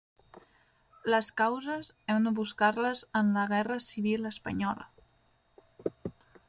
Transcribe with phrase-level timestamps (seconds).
[1.13, 6.05] Les causes hem de buscar-les en la Guerra Civil Espanyola.